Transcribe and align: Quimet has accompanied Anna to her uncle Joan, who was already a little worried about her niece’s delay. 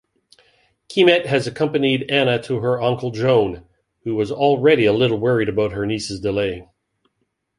Quimet 0.91 1.27
has 1.27 1.45
accompanied 1.45 2.09
Anna 2.09 2.41
to 2.41 2.57
her 2.59 2.81
uncle 2.81 3.11
Joan, 3.11 3.65
who 4.03 4.15
was 4.15 4.31
already 4.31 4.85
a 4.85 4.93
little 4.93 5.19
worried 5.19 5.47
about 5.49 5.73
her 5.73 5.85
niece’s 5.85 6.19
delay. 6.19 6.67